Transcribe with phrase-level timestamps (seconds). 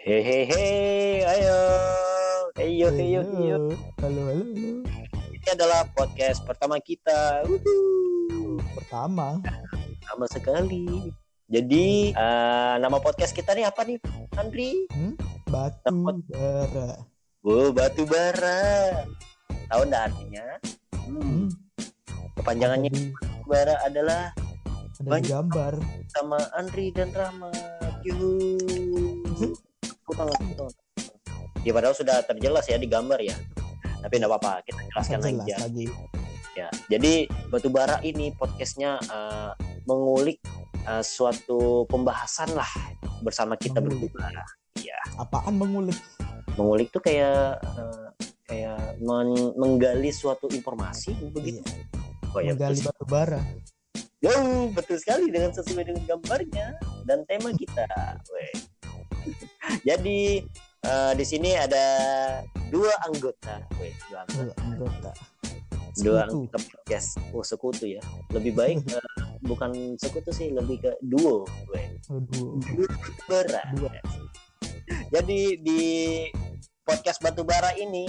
[0.00, 1.60] Hehehe, ayo.
[2.56, 3.58] Heyo, heyo, heyo.
[4.00, 4.70] Halo, halo, halo.
[5.28, 7.44] Ini adalah podcast pertama kita.
[7.44, 8.56] Wuhu.
[8.72, 9.44] Pertama,
[10.00, 11.12] Sama sekali.
[11.52, 14.00] Jadi, eh, nama podcast kita nih apa nih,
[14.40, 14.88] Andri?
[15.52, 15.92] batu
[16.32, 17.04] bara.
[17.44, 18.60] Oh, batu bara.
[19.68, 20.46] Tahu nggak artinya?
[20.96, 21.20] Hmm.
[21.20, 21.46] Hmm,
[22.40, 24.32] Kepanjangannya batu bara adalah
[24.96, 25.76] ada gambar.
[26.08, 27.52] sama Andri dan Rama.
[28.00, 29.19] Yuhu.
[30.16, 30.74] Tangan, tepuk tangan.
[31.60, 33.36] Ya padahal sudah terjelas ya di gambar ya.
[34.00, 35.56] Tapi enggak apa-apa, kita jelaskan lagi ya.
[35.60, 35.86] lagi.
[36.56, 36.68] ya.
[36.88, 39.52] Jadi Batubara ini podcastnya eh,
[39.84, 40.40] mengulik
[40.88, 42.68] eh, suatu pembahasan lah
[43.20, 44.32] bersama kita berdua.
[44.80, 45.96] Iya, Apaan mengulik?
[46.56, 48.08] mengulik tuh kayak eh,
[48.48, 51.60] kayak men- menggali suatu informasi begitu.
[51.60, 53.40] Iya, Oh ya, menggali betul, batu bara.
[54.20, 54.32] Yo,
[54.76, 56.76] betul sekali dengan sesuai dengan gambarnya
[57.08, 57.88] dan tema kita.
[58.30, 58.52] Weh.
[59.80, 60.44] Jadi
[60.84, 61.84] eh, di sini ada
[62.68, 65.10] dua anggota, Weh, dua anggota, Dua anggota.
[66.00, 67.08] dua anggota podcast.
[67.32, 68.02] Oh sekutu ya.
[68.30, 69.08] Lebih baik eh,
[69.42, 71.44] bukan sekutu sih, lebih ke duo.
[71.72, 71.86] Weh.
[72.08, 72.60] Aduh.
[73.26, 73.62] Bara.
[73.74, 73.90] Dua.
[75.10, 75.82] Jadi di
[76.82, 78.06] podcast Batubara ini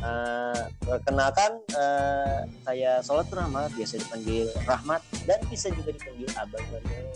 [0.00, 7.06] eh, perkenalkan eh, saya Solat Rahmat, biasa dipanggil Rahmat dan bisa juga dipanggil Abang Bandel.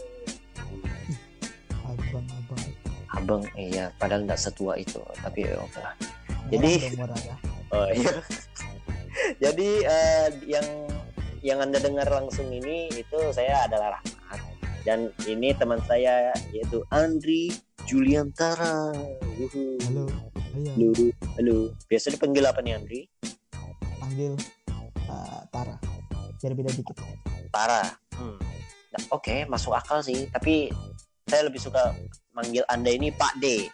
[1.87, 2.76] Abang-abang.
[3.17, 5.95] Abang iya padahal nggak setua itu tapi ya oke lah
[6.53, 7.37] Jadi- ya.
[7.75, 8.15] oh iya
[9.43, 10.67] jadi eh, yang
[11.41, 14.41] yang anda dengar langsung ini itu saya adalah Rahmat
[14.85, 17.51] dan ini teman saya yaitu Andri
[17.87, 18.95] Juliantara
[19.39, 19.79] Yuhu.
[19.87, 20.07] Halo.
[20.57, 21.07] Ayo, halo
[21.37, 21.57] halo
[21.89, 23.01] biasa dipanggil apa nih Andri
[23.99, 24.33] panggil
[25.11, 25.77] uh, Tara.
[26.37, 26.97] Biar beda dikit.
[27.51, 27.83] Tara
[28.21, 28.39] hmm.
[28.97, 30.71] Nah, oke masuk akal sih tapi
[31.27, 31.91] saya lebih suka
[32.31, 33.67] manggil anda ini Pak D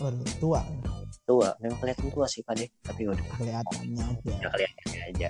[0.00, 0.64] Waduh, tua.
[1.28, 4.32] tua memang kelihatan tua sih Pak D tapi udah Kelihatannya aja.
[4.40, 5.28] udah kelihatannya aja.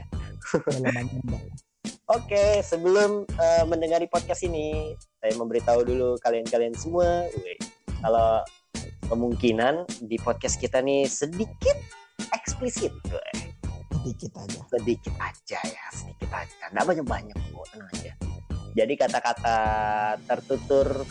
[2.15, 7.59] Oke, sebelum eh, mendengari podcast ini, saya memberitahu dulu kalian-kalian semua, weh,
[8.03, 8.43] kalau
[9.07, 11.79] kemungkinan di podcast kita nih sedikit
[12.35, 13.35] eksplisit, weh.
[14.03, 14.59] Sedikit aja.
[14.75, 17.37] sedikit aja ya, sedikit aja, nggak banyak-banyak
[17.71, 18.13] tenang aja.
[18.71, 19.59] Jadi kata-kata
[20.31, 21.03] tertutur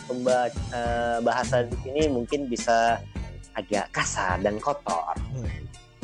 [0.72, 2.96] eh, bahasa di sini mungkin bisa
[3.52, 5.12] agak kasar dan kotor.
[5.34, 5.48] Hmm.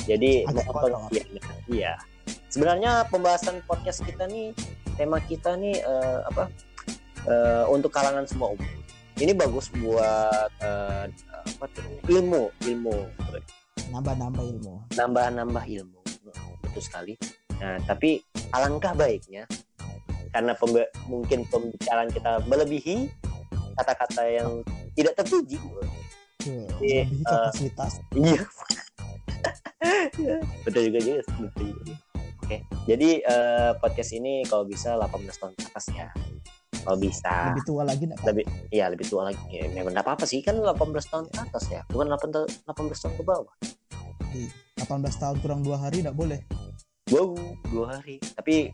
[0.05, 0.91] Jadi Agak kotor.
[1.73, 1.97] Iya.
[2.53, 4.53] Sebenarnya pembahasan podcast kita nih,
[4.97, 6.45] tema kita nih eh, apa?
[7.27, 8.71] eh, untuk kalangan semua umur.
[9.17, 11.05] Ini bagus buat eh,
[11.57, 11.85] apa tuh?
[12.13, 12.97] ilmu, ilmu,
[13.91, 14.75] Nambah-nambah ilmu.
[14.93, 16.01] nambah-nambah ilmu.
[16.61, 17.15] Betul sekali.
[17.57, 18.21] Nah, tapi
[18.53, 19.49] alangkah baiknya
[20.37, 23.09] karena pembe- mungkin pembicaraan kita melebihi
[23.81, 24.61] kata-kata yang
[24.93, 25.57] tidak terpuji.
[26.45, 27.93] Iya, Lebih eh, kapasitas.
[28.13, 28.41] Iya.
[30.69, 31.95] betul juga juga, betul juga.
[32.45, 36.13] Oke, jadi eh, podcast ini kalau bisa 18 tahun ke atas ya.
[36.85, 37.33] Kalau bisa.
[37.51, 38.21] Lebih tua lagi enggak?
[38.29, 39.41] Lebih, iya lebih tua lagi.
[39.49, 40.77] Ya, memang enggak apa-apa sih kan 18
[41.09, 43.55] tahun ke atas ya, bukan 8 ta- 18 tahun ke bawah.
[44.85, 44.85] 18
[45.17, 46.41] tahun kurang dua hari enggak boleh.
[47.09, 47.33] Wow,
[47.73, 48.21] dua hari.
[48.37, 48.71] Tapi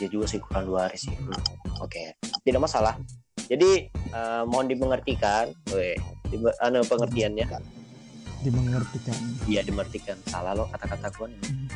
[0.00, 1.12] ya juga sih kurang dua hari sih.
[1.12, 1.36] Hmm,
[1.82, 2.96] Oke, tidak masalah.
[3.50, 5.98] Jadi eh, mohon dimengertikan, weh,
[6.30, 7.44] di, anu pengertiannya.
[8.42, 9.16] Dimengertikan.
[9.44, 10.16] Iya dimengertikan.
[10.26, 11.66] Salah lo kata-kata gue Hmm.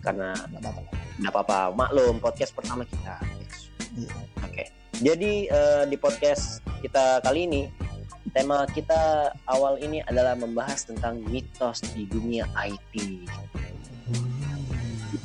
[0.00, 0.90] karena Enggak apa-apa.
[1.20, 1.58] nggak apa-apa.
[1.76, 3.20] Maklum podcast pertama kita.
[3.38, 3.56] Yes.
[3.94, 4.12] Iya.
[4.42, 4.64] Oke.
[5.00, 7.62] Jadi eh, di podcast kita kali ini
[8.32, 13.24] tema kita awal ini adalah membahas tentang mitos di dunia IT.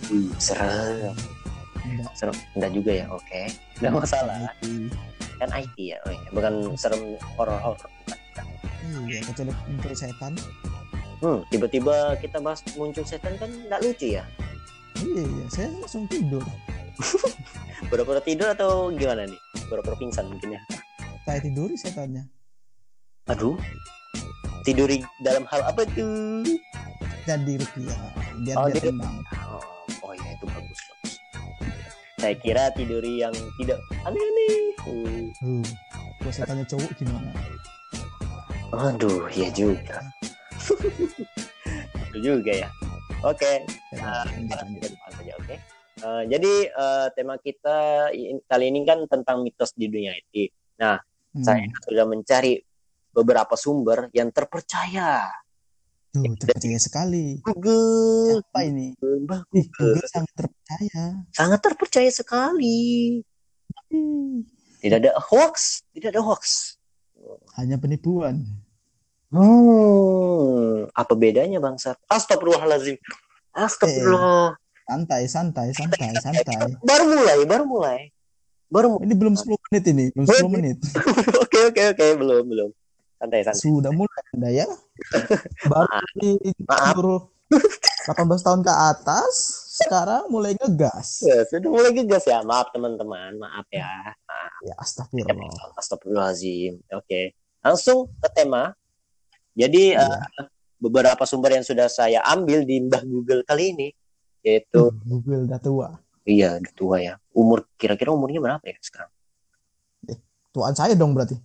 [0.06, 1.16] Hmm, serem.
[1.86, 2.12] Enggak.
[2.14, 2.36] Serem.
[2.54, 3.06] Enggak juga ya.
[3.10, 3.42] Oke.
[3.78, 4.38] Enggak masalah.
[5.36, 5.98] Kan IT ya.
[6.02, 6.18] Oke.
[6.32, 7.02] Bukan serem
[7.36, 7.78] horor-horor.
[7.78, 8.18] Bukan.
[8.28, 8.46] bukan.
[9.06, 10.34] Iya, kecuali untuk setan.
[11.18, 14.24] Hmm, tiba-tiba kita bahas muncul setan kan enggak lucu ya.
[14.96, 16.44] Iya, saya langsung tidur.
[17.90, 19.40] Pura-pura tidur atau gimana nih?
[19.66, 20.62] Pura-pura pingsan mungkin ya.
[21.24, 22.24] Saya tidur setannya.
[23.28, 23.58] Aduh.
[24.62, 26.42] Tiduri dalam hal apa tuh?
[27.26, 28.00] Jadi rupiah.
[28.38, 29.16] Biar Oh, dia dia- tenang.
[32.26, 33.30] Saya kira tiduri yang
[33.62, 34.74] tidak aneh-aneh.
[34.82, 35.30] Hmm.
[35.46, 35.62] Uh,
[36.18, 37.30] kalau setannya cowok gimana?
[38.74, 40.02] Aduh, ya juga.
[42.10, 42.70] Itu juga ya.
[43.22, 43.62] Oke,
[43.94, 45.54] depan saja, oke.
[46.02, 50.50] Eh, jadi eh, tema kita i- kali ini kan tentang mitos di dunia IT.
[50.82, 50.98] Hmm,
[51.46, 52.58] Saya sudah mencari
[53.14, 55.30] beberapa sumber yang terpercaya.
[56.16, 57.44] Tuh, terpercaya sekali.
[57.44, 58.96] Google, Siapa ini?
[58.96, 61.04] Mbah Ih, Google, Google sangat terpercaya.
[61.30, 62.80] sangat terpercaya sekali.
[63.92, 64.48] Hmm,
[64.80, 66.76] Tidak ada hoax, tidak ada hoax.
[67.60, 68.48] Hanya penipuan.
[69.30, 72.00] Hmm, apa bedanya bangsat?
[72.08, 72.96] Astagfirullahalazim.
[73.52, 74.56] Astagfirullah.
[74.86, 76.80] Santai, santai, santai, santai.
[76.80, 78.00] Baru mulai, baru mulai.
[78.70, 79.04] Baru mulai.
[79.04, 80.78] Ini belum 10 menit ini, belum 10 menit.
[81.44, 82.70] Oke, oke, oke, belum, belum.
[83.16, 83.62] Santai, santai.
[83.62, 84.68] Sudah mulai Anda ya.
[85.72, 86.10] Baru Maaf.
[86.16, 86.32] di
[86.62, 86.94] Maaf.
[86.94, 87.08] umur
[88.06, 89.34] 18 tahun ke atas,
[89.78, 91.24] sekarang mulai ngegas.
[91.24, 92.42] Ya, sudah mulai gegas ya.
[92.42, 93.88] Maaf teman-teman, maaf ya.
[94.62, 95.74] Ya astagfirullah.
[95.76, 96.82] Astagfirullahalazim.
[96.92, 97.34] Oke.
[97.62, 98.74] Langsung ke tema.
[99.56, 100.06] Jadi Iya.
[100.06, 103.88] eh, beberapa sumber yang sudah saya ambil di Mbah Google kali ini
[104.44, 105.88] yaitu Uh, Google udah tua.
[106.22, 107.14] iya udah tua ya.
[107.32, 109.10] Umur kira-kira umurnya berapa ya sekarang?
[110.52, 111.36] Tuaan saya dong berarti.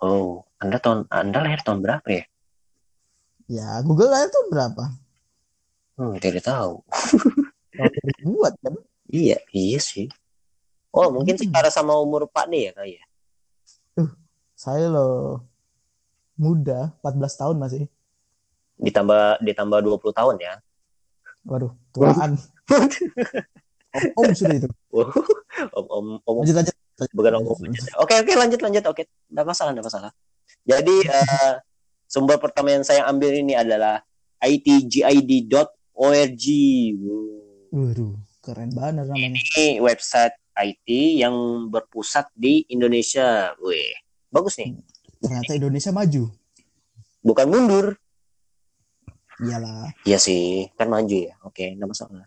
[0.00, 2.24] Oh, Anda tahun Anda lahir tahun berapa ya?
[3.48, 4.84] Ya, Google lahir tahun berapa?
[5.96, 6.84] Hmm, tidak tahu.
[8.20, 8.74] 2000-an kan?
[9.08, 10.10] Iya, iya sih.
[10.92, 11.48] Oh, mungkin Hmm.
[11.48, 13.04] setara sama umur Pak D ya kali ya.
[14.56, 15.44] Saya loh
[16.36, 17.88] muda, 14 tahun masih.
[18.80, 20.54] Ditambah ditambah 20 tahun ya.
[21.44, 22.36] Waduh, tuaan.
[23.96, 24.68] Om, om sudah itu.
[25.72, 26.76] om om om Lanjut lanjut.
[27.12, 27.58] Bukan om om.
[28.00, 29.02] Oke oke lanjut lanjut oke.
[29.28, 30.10] Enggak masalah enggak masalah.
[30.64, 31.54] Jadi eh,
[32.08, 34.00] sumber pertama yang saya ambil ini adalah
[34.40, 36.44] itgid.org.
[37.76, 39.16] Waduh, keren banget namanya.
[39.16, 40.88] Ini website IT
[41.20, 43.52] yang berpusat di Indonesia.
[43.60, 43.92] Wih,
[44.32, 44.72] bagus nih.
[45.20, 46.32] Ternyata Indonesia maju.
[47.20, 47.86] Bukan mundur.
[49.36, 49.92] Iyalah.
[50.08, 51.36] Iya sih, kan maju ya.
[51.44, 52.24] Oke, enggak masalah.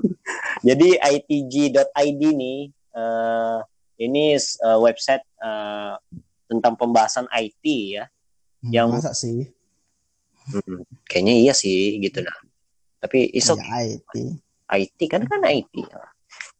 [0.66, 3.58] Jadi itg.id nih eh,
[4.00, 5.94] ini eh, website eh,
[6.48, 7.64] tentang pembahasan IT
[7.94, 8.04] ya.
[8.64, 9.46] Hmm, Yang- Masa sih?
[10.50, 12.34] Hmm, kayaknya iya sih gitu nah.
[12.98, 13.62] Tapi is okay.
[13.62, 14.14] Ya, IT.
[14.88, 15.72] IT kan kan IT.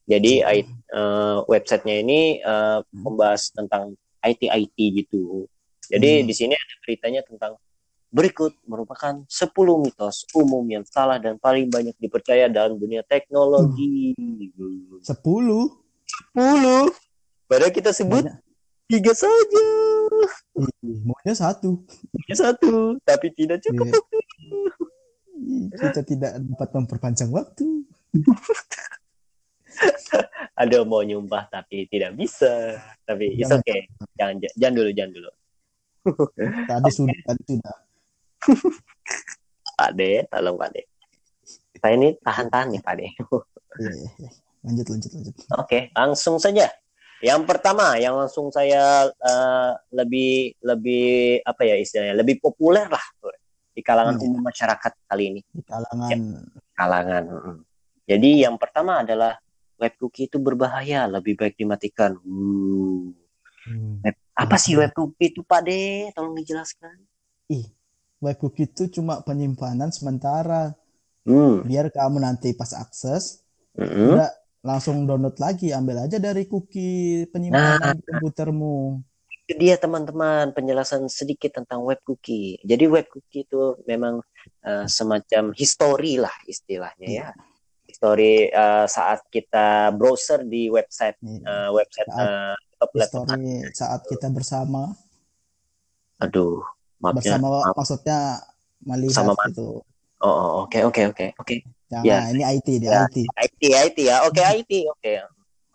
[0.05, 5.49] Jadi I- eh, websitenya ini eh, membahas tentang IT IT gitu.
[5.91, 6.27] Jadi Hmm.
[6.29, 7.57] di sini ada beritanya tentang
[8.11, 14.15] berikut merupakan 10 mitos umum yang salah dan paling banyak dipercaya dalam dunia teknologi.
[15.03, 15.71] 10.
[16.35, 16.91] 10.
[17.51, 18.39] Padahal kita sebut Banyak.
[18.87, 19.67] tiga saja.
[21.03, 21.83] Maunya satu.
[22.15, 23.91] Tiga satu, tapi tidak cukup.
[23.91, 23.99] Iya.
[25.41, 27.67] Ih, Kita tidak dapat memperpanjang waktu.
[30.61, 32.79] Ada mau nyumpah tapi tidak bisa.
[33.03, 33.65] Tapi it's Jangan.
[33.67, 33.81] okay.
[34.15, 35.31] Jangan jangan dulu, jangan dulu.
[36.71, 37.77] Tadi sudah, tadi sudah.
[39.75, 40.83] Pak De, tolong Pak De.
[41.81, 43.07] Saya ini tahan-tahan nih Pak De.
[43.81, 44.31] Iya, iya.
[44.61, 45.35] Lanjut, lanjut, lanjut.
[45.57, 46.69] Oke, langsung saja.
[47.21, 53.05] Yang pertama, yang langsung saya eh, lebih lebih apa ya istilahnya, lebih populer lah
[53.77, 54.25] di kalangan Iya.
[54.27, 55.41] umum masyarakat kali ini.
[55.53, 56.19] Di kalangan
[56.75, 57.25] Kalangan.
[57.29, 57.59] mm.
[58.09, 59.37] Jadi yang pertama adalah
[59.79, 62.17] web cookie itu berbahaya, lebih baik dimatikan.
[62.25, 63.13] Uh.
[63.69, 66.09] hmm, Apa sih web cookie itu Pak De?
[66.17, 66.97] Tolong dijelaskan.
[68.21, 70.77] web cookie itu cuma penyimpanan sementara.
[71.25, 71.65] Hmm.
[71.65, 73.45] Biar kamu nanti pas akses,
[73.77, 74.17] mm-mm.
[74.17, 74.29] udah
[74.61, 75.73] langsung download lagi.
[75.73, 79.01] Ambil aja dari cookie penyimpanan komputermu.
[79.51, 82.55] itu dia teman-teman penjelasan sedikit tentang web cookie.
[82.63, 84.23] Jadi web cookie itu memang
[84.63, 87.29] eh, semacam history lah istilahnya ya.
[87.91, 92.57] History eh, saat kita browser di website Nih, eh, website Saat.
[92.95, 94.95] History saat kita bersama.
[96.23, 96.63] Aduh,
[97.03, 97.35] maafnya.
[97.35, 97.75] Bersama maaf.
[97.75, 98.21] maksudnya
[98.87, 99.83] melihat Sama gitu.
[100.21, 101.80] Oh, oh, oke oke oke oke.
[101.91, 102.19] Jangan, Ya.
[102.31, 103.03] ini IT dia, Ya.
[103.11, 103.19] IT.
[103.27, 104.17] IT IT ya.
[104.23, 105.13] Oke IT oke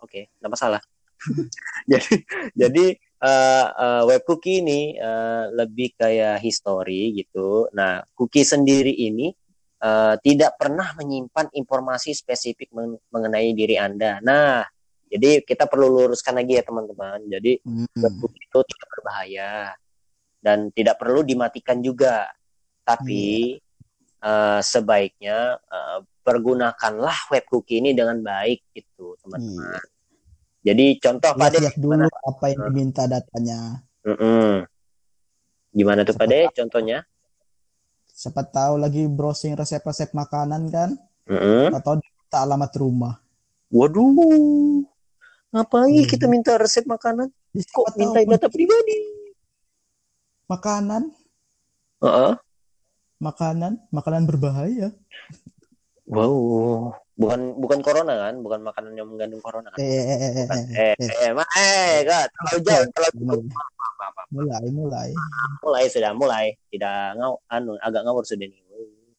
[0.00, 0.80] oke nggak masalah.
[1.92, 2.12] jadi
[2.56, 7.68] jadi eh, eh, web cookie ini eh, lebih kayak history gitu.
[7.76, 9.28] Nah cookie sendiri ini
[9.76, 14.16] eh, tidak pernah menyimpan informasi spesifik men- mengenai diri anda.
[14.24, 14.64] Nah
[15.06, 17.20] jadi kita perlu luruskan lagi ya teman-teman.
[17.28, 17.84] Jadi Hmm.
[18.00, 19.52] web cookie itu tidak berbahaya
[20.40, 22.24] dan tidak perlu dimatikan juga.
[22.86, 23.58] Tapi
[24.26, 29.78] eh, sebaiknya eh, pergunakanlah web cookie ini dengan baik gitu teman-teman.
[30.66, 33.86] Jadi contoh Lihat dulu apa yang diminta datanya.
[35.70, 37.06] gimana tuh pada contohnya?
[38.10, 40.90] Siapa tahu lagi browsing resep-resep makanan kan?
[41.30, 41.70] Mm-mm.
[41.70, 43.14] Atau diminta alamat rumah.
[43.70, 44.82] Waduh,
[45.54, 46.10] ngapain Hmm.
[46.10, 47.30] kita minta resep makanan?
[47.54, 48.98] Siapa Kok minta data pribadi?
[50.46, 51.10] makanan,
[51.98, 52.32] Heeh.
[53.18, 54.92] Makanan, makanan berbahaya.
[56.06, 58.38] Wow, bukan bukan corona kan?
[58.38, 59.82] Bukan makanan yang mengandung corona kan?
[59.82, 60.56] Eh, eh, eh, eh, Bukan.
[60.70, 61.10] eh, Eh, eh.
[61.26, 62.26] eh, ma- eh, kan?
[62.30, 63.36] Terlalu jauh, terlalu
[64.26, 65.10] Mulai, mulai,
[65.62, 65.86] mulai.
[65.86, 68.62] sudah mulai tidak ngau anu agak ngawur sudah nih.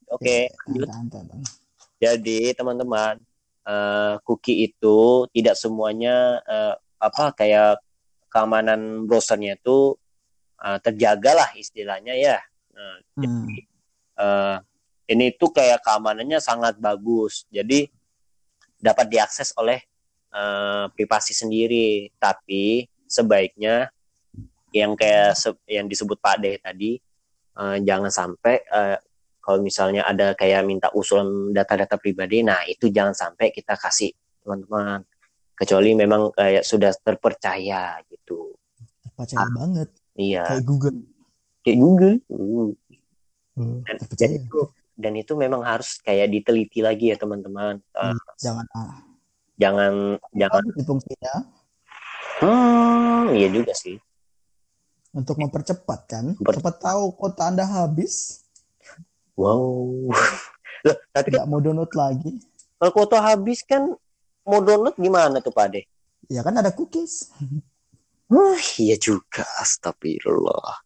[0.07, 0.47] Oke,
[0.87, 1.43] tahan, tahan.
[1.99, 3.19] Jadi teman-teman,
[3.67, 6.73] eh, cookie itu tidak semuanya eh,
[7.03, 7.83] apa kayak
[8.31, 9.99] keamanan browsernya itu
[10.63, 12.39] eh, terjaga lah istilahnya ya.
[12.71, 13.49] Nah, Hmm.
[14.17, 14.57] Eh,
[15.07, 17.47] ini tuh kayak keamanannya sangat bagus.
[17.47, 17.87] Jadi
[18.77, 19.79] dapat diakses oleh
[20.33, 22.11] eh, privasi sendiri.
[22.17, 23.87] Tapi sebaiknya
[24.75, 26.99] yang kayak se- yang disebut Pak De tadi
[27.57, 28.97] eh, jangan sampai eh,
[29.39, 34.11] kalau misalnya ada kayak minta usulan data-data pribadi, nah itu jangan sampai kita kasih
[34.43, 35.07] teman-teman.
[35.55, 38.51] Kecuali memang kayak sudah terpercaya gitu.
[39.15, 39.87] Percaya banget.
[40.19, 40.97] Iya, Kayak Google.
[41.63, 42.15] kayak Google.
[42.27, 42.69] Hmm.
[43.57, 43.81] Hmm,
[44.13, 44.59] Dan, itu
[44.93, 47.81] dan itu memang harus kayak diteliti lagi ya teman-teman.
[47.81, 49.01] Eh, Jangan ah.
[49.57, 49.93] jangan
[50.31, 51.33] jangan sih fungsinya
[52.37, 53.97] hmm, iya juga sih.
[55.09, 56.25] untuk mempercepat kan.
[56.37, 58.45] Memper- Cepat tahu kota Anda habis,
[59.33, 60.09] Wow.
[60.85, 62.37] Loh, tapi tidak mau download lagi.
[62.77, 63.89] kalau kuota habis kan
[64.41, 65.81] mau download gimana tuh Pak De?
[66.29, 67.33] Ya kan ada cookies.
[68.29, 69.41] Wah, iya juga.
[69.57, 70.85] Astagfirullah.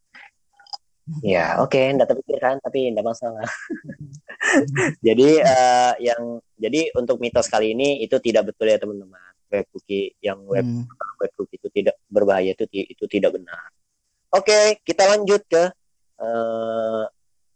[1.19, 3.43] Ya, oke, enggak terpikirkan, tapi enggak masalah.
[5.07, 6.21] jadi eh, yang
[6.55, 9.19] jadi untuk mitos kali ini itu tidak betul ya teman-teman.
[9.51, 10.87] Web cookie yang web Hmm.
[11.19, 13.67] web cookie itu tidak berbahaya itu itu tidak benar.
[14.31, 15.63] Oke, kita lanjut ke
[16.17, 17.03] eh,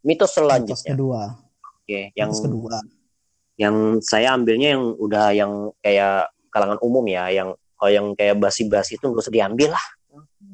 [0.04, 0.92] mitos Mitos selanjutnya.
[0.92, 1.22] kedua.
[1.80, 2.78] Oke, yang Mitos kedua.
[3.56, 9.00] yang saya ambilnya yang udah yang kayak kalangan umum ya, yang kalau yang kayak basi-basi
[9.00, 9.86] itu nggak usah diambil lah.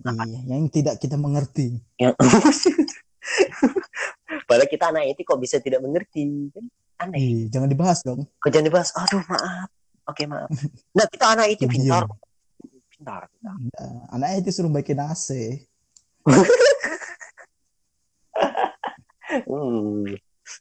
[0.01, 1.77] Iya, yang tidak kita mengerti.
[1.97, 2.13] Yang
[4.51, 6.65] Padahal kita anak itu kok bisa tidak mengerti kan?
[7.07, 7.19] Aneh.
[7.23, 8.27] Ih, jangan dibahas dong.
[8.43, 8.91] Kok jangan dibahas.
[8.99, 9.71] Aduh maaf.
[10.11, 10.51] Oke maaf.
[10.91, 11.71] Nah kita anak itu Diam.
[11.71, 12.03] pintar.
[12.91, 13.21] Pintar.
[13.31, 13.55] pintar.
[13.79, 15.27] Nah, anaknya itu suruh baikin AC.
[19.31, 20.03] Hmm.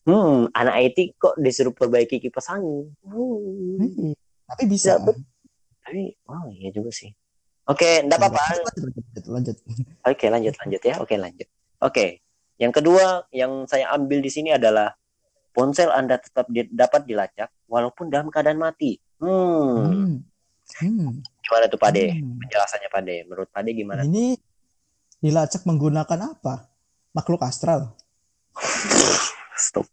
[0.07, 2.95] Hmm, anak IT kok disuruh perbaiki kipas angin.
[3.03, 3.83] Hmm.
[3.83, 4.15] Ih,
[4.47, 5.03] Tapi bisa.
[5.03, 5.11] Ya,
[5.83, 7.11] Tapi, oh iya juga sih.
[7.67, 8.63] Oke, enggak apa-apa.
[8.63, 9.57] Lanjut, lanjut, lanjut.
[10.07, 10.95] Oke, lanjut lanjut ya.
[11.03, 11.49] Oke, lanjut.
[11.83, 12.23] Oke.
[12.61, 14.93] Yang kedua yang saya ambil di sini adalah
[15.57, 19.01] ponsel Anda tetap di- dapat dilacak walaupun dalam keadaan mati.
[19.17, 19.81] Hmm.
[19.89, 20.15] Hmm.
[20.85, 21.11] Hmm.
[21.41, 22.13] Gimana tuh Pak De?
[22.13, 22.37] Hmm.
[22.37, 23.17] Penjelasannya Pak De.
[23.25, 24.05] Menurut Pak De gimana?
[24.05, 24.37] Ini
[25.25, 26.69] dilacak menggunakan apa?
[27.17, 27.97] Makhluk astral.
[29.57, 29.89] Stop.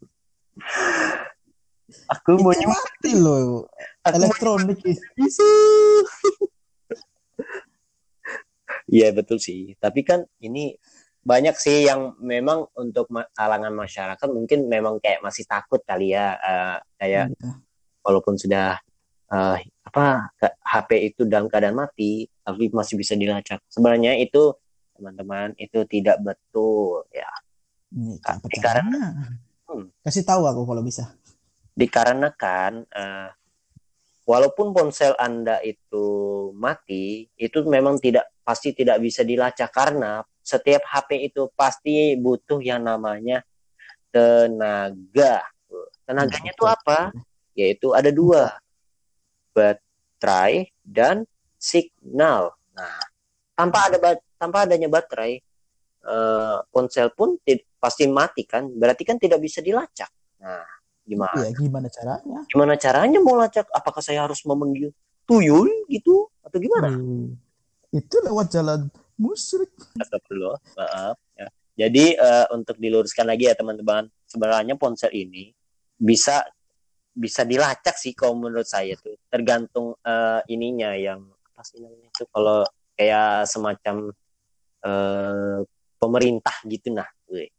[2.11, 3.71] Aku mau mati loh.
[4.03, 4.99] Elektronik itu.
[5.23, 5.51] isu.
[8.87, 9.75] Iya betul sih.
[9.79, 10.75] Tapi kan ini
[11.27, 16.39] banyak sih yang memang untuk kalangan masyarakat mungkin memang kayak masih takut kali ya.
[16.39, 17.51] eh, kayak Iya.
[17.99, 18.79] walaupun sudah
[19.27, 20.31] eh, apa
[20.63, 24.55] HP itu dalam keadaan mati tapi masih bisa dilacak sebenarnya itu
[24.95, 27.27] teman-teman itu tidak betul ya
[28.23, 29.35] apa karena-?
[29.67, 29.91] Hmm.
[30.03, 31.11] Kasih tahu aku kalau bisa.
[31.77, 33.29] dikarenakan eh,
[34.23, 36.07] walaupun ponsel anda itu
[36.55, 42.79] mati itu memang tidak pasti tidak bisa dilacak karena setiap HP itu pasti butuh yang
[42.79, 43.43] namanya
[44.07, 45.43] tenaga
[46.07, 47.11] tenaganya itu apa
[47.51, 48.55] yaitu ada dua
[49.51, 51.27] baterai dan
[51.59, 52.55] signal.
[52.71, 52.95] Nah,
[53.57, 53.97] tanpa ada
[54.39, 55.41] tanpa adanya baterai
[56.07, 58.69] eh, ponsel pun ti- pasti mati kan?
[58.71, 60.07] Berarti kan tidak bisa dilacak.
[60.39, 60.63] Nah,
[61.03, 61.43] gimana?
[61.43, 62.39] Ya gimana caranya?
[62.47, 63.67] Gimana caranya mau lacak?
[63.75, 64.93] Apakah saya harus memanggil
[65.27, 66.93] tuyul gitu atau gimana?
[66.93, 67.35] Hmm.
[67.97, 69.73] Itu lewat jalan musyrik.
[69.97, 71.17] Astagfirullah, maaf.
[71.33, 71.47] Ya.
[71.77, 75.53] Jadi eh, untuk diluruskan lagi ya teman-teman, sebenarnya ponsel ini
[75.97, 76.45] bisa
[77.17, 82.23] bisa dilacak sih kalau menurut saya tuh, tergantung eh, ininya yang apa sih namanya itu
[82.29, 82.61] kalau
[82.93, 84.13] kayak semacam
[84.85, 85.59] eh,
[85.97, 87.49] pemerintah gitu nah, Weh.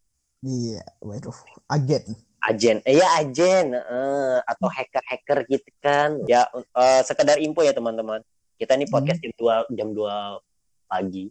[0.47, 1.35] Iya, waduh,
[1.67, 2.15] agen.
[2.39, 8.23] agen, eh ya agen, eh, atau hacker-hacker gitu kan, ya eh, sekedar info ya teman-teman,
[8.59, 11.25] kita nih podcast jam 2 jam 2 pagi,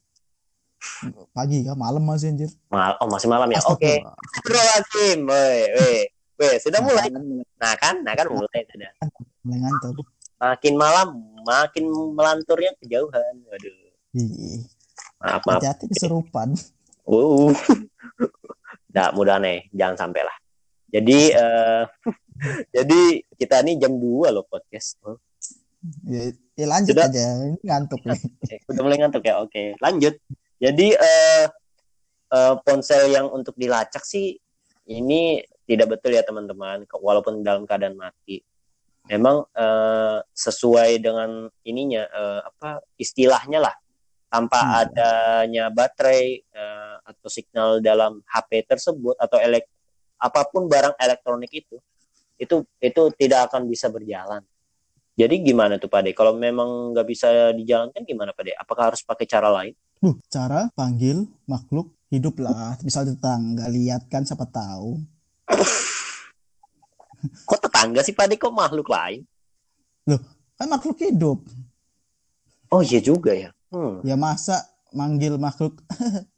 [1.33, 2.51] Pagi kan, malam masih anjir.
[2.69, 3.81] Mal oh masih malam ya, oke.
[3.81, 5.99] Astagfirullahaladzim, weh, weh,
[6.37, 7.07] weh, sudah Nah, mulai.
[7.57, 8.91] Nah kan, nah kan mulai sudah.
[9.41, 10.05] Mulai ngantuk.
[10.37, 11.07] Makin malam,
[11.41, 13.35] makin melanturnya kejauhan.
[13.49, 13.77] Waduh,
[14.21, 14.61] Ih,
[15.17, 15.57] maaf maaf.
[15.57, 16.53] hati-hati keserupan.
[17.09, 17.49] Uh,
[18.93, 20.37] nggak mudah nih, jangan sampai lah.
[20.93, 21.83] Jadi, eh,
[22.75, 23.01] jadi
[23.35, 25.01] kita nih jam 2 loh podcast.
[26.07, 26.23] Ya,
[26.57, 27.07] ya lanjut Sudah.
[27.07, 27.25] aja.
[27.47, 28.21] Ini ngantuk nih.
[28.71, 29.63] udah mulai ngantuk ya, oke.
[29.79, 30.15] Lanjut.
[30.57, 31.45] Jadi eh,
[32.33, 34.35] eh, ponsel yang untuk dilacak sih
[34.87, 38.41] ini tidak betul ya teman-teman, walaupun dalam keadaan mati.
[39.07, 43.75] Memang eh, sesuai dengan ininya eh, apa istilahnya lah,
[44.27, 44.81] tanpa Hmm.
[44.83, 49.63] adanya baterai eh, atau signal dalam HP tersebut atau elek
[50.17, 51.77] apa pun barang elektronik itu,
[52.35, 54.43] itu itu tidak akan bisa berjalan.
[55.17, 56.11] Jadi gimana tuh Pak De?
[56.13, 58.51] Kalau memang nggak bisa dijalankan gimana Pak De?
[58.53, 59.73] Apakah harus pakai cara lain?
[59.97, 62.77] Duh, cara panggil makhluk hidup lah.
[62.85, 65.01] Misal tetangga lihat kan siapa tahu.
[67.49, 68.37] Kok tetangga sih Pak De?
[68.37, 69.25] Kok makhluk lain?
[70.57, 71.41] Kan makhluk hidup.
[72.69, 73.49] Oh iya juga ya.
[73.73, 74.05] Hmm.
[74.05, 75.81] Ya masa manggil makhluk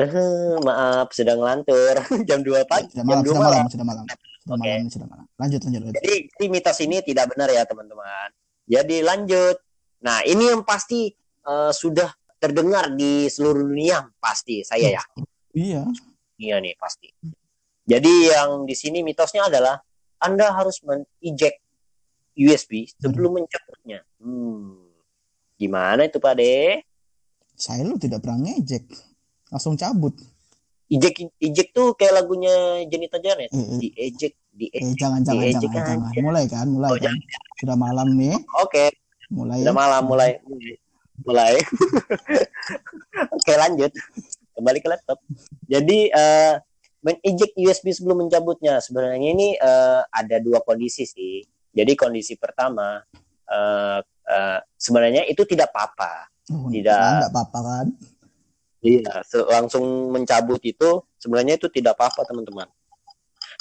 [0.00, 2.00] Eh, maaf, sedang ngelantur.
[2.28, 2.88] Jam 2 pagi.
[2.88, 3.52] sudah Jam malam, 2 sudah malam.
[3.52, 4.04] malam, sudah malam.
[4.40, 4.64] Sudah Oke.
[4.64, 5.26] malam, sudah malam.
[5.36, 5.94] Lanjut, lanjut, lanjut.
[6.00, 8.28] Jadi, si mitos ini tidak benar ya, teman-teman.
[8.64, 9.56] Jadi, lanjut.
[10.00, 11.12] Nah, ini yang pasti
[11.44, 12.08] eh, sudah
[12.40, 14.08] terdengar di seluruh dunia.
[14.16, 15.04] Pasti, saya ya.
[15.52, 15.84] Iya.
[16.40, 17.12] Iya nih, pasti.
[17.84, 19.76] Jadi, yang di sini mitosnya adalah
[20.24, 21.60] Anda harus men-eject
[22.32, 24.00] USB sebelum mencabutnya.
[24.24, 24.88] Hmm.
[25.60, 26.80] Gimana itu, Pak De?
[27.60, 28.88] Saya lu tidak pernah ngejek.
[29.52, 30.16] Langsung cabut.
[30.90, 33.46] Eject, eject tuh kayak lagunya Jenita Janet.
[33.48, 36.12] Eh, eh, Di eject, di eh, jangan, jangan, diejek jangan, jangan.
[36.18, 37.14] Mulai kan, mulai Oh, kan.
[37.62, 38.34] Sudah malam nih.
[38.58, 38.84] Oke,
[39.30, 39.62] Mulai.
[39.62, 40.30] udah malam mulai
[41.22, 41.54] mulai.
[43.36, 43.92] Oke, lanjut.
[44.56, 45.18] Kembali ke laptop.
[45.70, 46.54] Jadi eh
[47.00, 48.82] men-eject USB sebelum mencabutnya.
[48.82, 51.38] Sebenarnya ini eh, ada dua kondisi sih.
[51.70, 52.98] Jadi kondisi pertama
[53.46, 56.26] eh eh, sebenarnya itu tidak apa-apa.
[56.50, 56.90] Oh, Tidak.
[56.90, 57.86] Enggak apa-apa kan.
[58.80, 59.20] Iya,
[59.52, 62.68] langsung mencabut itu sebenarnya itu tidak apa-apa, teman-teman.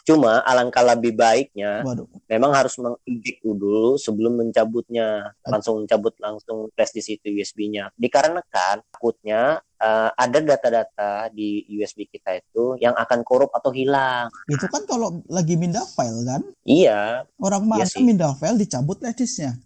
[0.08, 2.10] Cuma alangkah lebih baiknya Waduh.
[2.26, 9.62] memang harus mengeject dulu sebelum mencabutnya langsung mencabut langsung flash di situ USB-nya dikarenakan takutnya
[9.78, 15.22] eh, ada data-data di USB kita itu yang akan korup atau hilang Itu kan kalau
[15.30, 16.42] lagi mindah file kan.
[16.66, 18.02] iya Orang Iya mana sih.
[18.02, 19.58] mindah file dicabut disknya.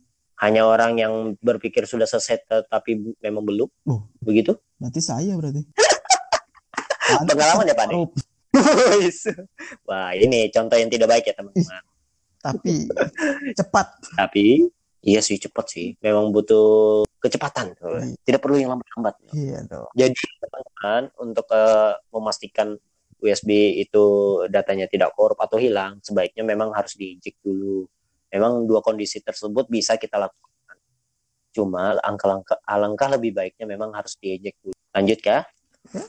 [0.43, 4.03] Hanya orang yang berpikir sudah selesai tetapi memang belum Oh.
[4.19, 5.63] begitu Berarti saya berarti.
[7.29, 7.87] Pengalaman ya, Pak
[9.87, 11.81] wah ini contoh yang tidak baik ya teman-teman
[12.37, 12.85] Tapi
[13.55, 13.87] cepat.
[14.13, 14.67] tapi
[15.01, 18.13] iya sih cepat sih memang butuh kecepatan Iya.
[18.21, 19.89] tidak perlu yang lambat-lambat Iya dong.
[19.95, 22.77] Jadi teman-teman untuk eh, memastikan
[23.17, 24.03] USB itu
[24.47, 27.87] datanya tidak korup atau hilang, sebaiknya memang harus dieject dulu.
[28.33, 30.49] Memang dua kondisi tersebut bisa kita lakukan.
[31.53, 34.73] Cuma alangkah, alangkah lebih baiknya memang harus dieject dulu.
[34.89, 35.21] Lanjut?
[35.21, 35.45] Ya.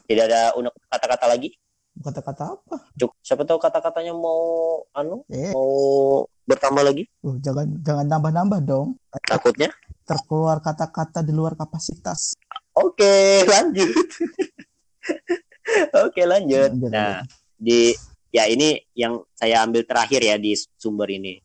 [0.09, 1.53] Tidak ada unek kata-kata lagi?
[2.01, 2.77] Kata-kata apa?
[2.97, 3.15] Cukup.
[3.21, 4.41] Siapa tahu kata-katanya mau
[4.97, 7.05] anu Eh, mau bertambah lagi?
[7.23, 8.97] oh, jangan jangan nambah-nambah dong.
[9.29, 9.69] Takutnya?
[10.09, 12.33] Terkeluar kata-kata di luar kapasitas.
[12.73, 13.93] Oke, lanjut.
[16.09, 16.73] Oke, lanjut.
[16.73, 17.21] Lanjut, Nah,
[17.57, 17.93] di
[18.33, 21.44] ya ini yang saya ambil terakhir ya di sumber ini.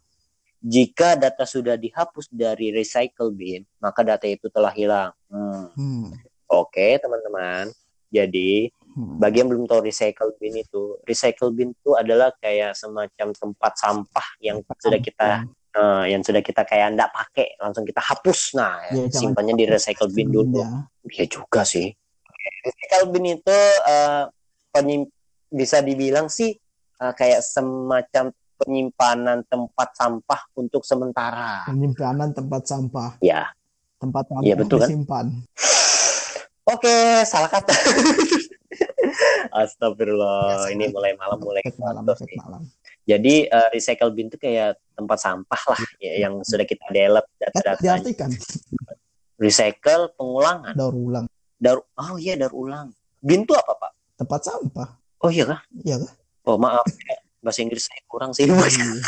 [0.59, 5.15] Jika data sudah dihapus dari recycle bin, maka data itu telah hilang.
[5.31, 5.71] Hmm.
[5.73, 6.11] Hmm.
[6.51, 7.71] Oke, teman-teman.
[8.09, 9.21] Jadi, Hmm.
[9.21, 14.27] bagi yang belum tahu recycle bin itu, recycle bin itu adalah kayak semacam tempat sampah
[14.41, 15.29] yang sudah kita
[15.69, 18.57] eh, yang sudah kita kayak ndak pakai, langsung kita hapus.
[18.57, 20.65] Nah, Ya, simpannya di recycle bin dulu.
[20.65, 20.89] Ya.
[21.05, 21.93] Iya juga sih.
[22.65, 23.57] Recycle bin itu
[24.73, 25.13] penyim-
[25.49, 26.57] bisa dibilang sih
[26.99, 31.63] eh, kayak semacam penyimpanan tempat sampah untuk sementara.
[31.65, 33.15] Penyimpanan tempat sampah.
[33.19, 33.47] Ya,
[33.97, 34.87] Tempat sampah Iya, betul kan?
[34.87, 35.25] disimpan.
[36.65, 37.71] oke, salah kata.
[39.51, 40.71] Astagfirullah, Biasa.
[40.71, 42.61] ini mulai malam mulai malam, malam.
[43.03, 47.81] Jadi eh, recycle bin itu kayak tempat sampah lah ya, yang sudah kita Eh, data-datanya.
[47.97, 48.29] diartikan
[49.35, 50.75] Recycle pengulangan.
[50.75, 51.25] daur ulang
[51.57, 52.91] Daur oh iya daur ulang.
[53.19, 53.91] Bin itu apa, Pak?
[54.15, 54.89] tempat sampah.
[55.19, 55.59] Oh iya kah?
[55.81, 56.11] Iya kah?
[56.45, 56.83] Oh, maaf.
[57.39, 58.45] Bahasa Inggris saya kurang sih.
[58.47, 58.55] Iya.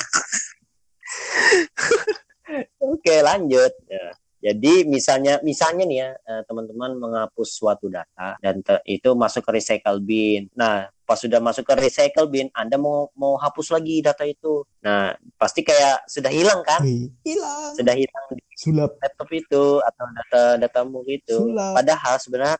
[2.83, 3.71] Oke, lanjut.
[3.87, 4.07] Ya.
[4.41, 9.61] Jadi misalnya misalnya nih ya eh, teman-teman menghapus suatu data dan te- itu masuk ke
[9.61, 10.49] recycle bin.
[10.57, 14.65] Nah, pas sudah masuk ke recycle bin, Anda mau mau hapus lagi data itu.
[14.81, 16.81] Nah, pasti kayak sudah hilang kan?
[17.21, 17.77] Hilang.
[17.77, 18.97] Sudah hilang di Sulap.
[18.97, 21.37] laptop itu atau data datamu itu.
[21.37, 21.77] Sulap.
[21.77, 22.57] Padahal sebenarnya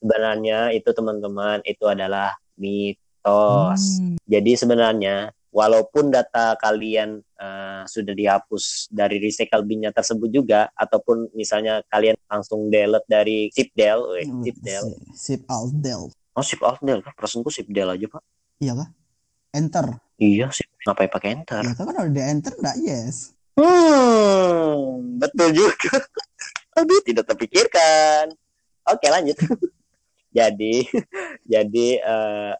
[0.00, 2.32] sebenarnya itu teman-teman itu adalah
[3.24, 3.82] mitos.
[4.00, 4.16] Hmm.
[4.28, 5.16] Jadi sebenarnya
[5.48, 12.68] walaupun data kalian eh, sudah dihapus dari recycle bin-nya tersebut juga ataupun misalnya kalian langsung
[12.68, 14.84] delete dari zipdel, weh, Hmm, zipdel.
[15.16, 16.12] Sip alt del.
[16.36, 17.12] Oh, zip alt del kan?
[17.16, 18.22] Perasaanku zipdel aja, Pak.
[18.60, 18.88] Iya kah?
[19.54, 19.86] Enter.
[20.18, 20.66] Iya, sih.
[20.84, 21.62] Ngapain pakai enter?
[21.64, 23.32] Iya kan di enter enggak yes.
[23.54, 25.94] Hmm, betul juga.
[26.82, 28.34] Aduh, tidak terpikirkan.
[28.90, 29.38] Oke, lanjut.
[30.38, 30.74] jadi,
[31.54, 32.52] jadi eh,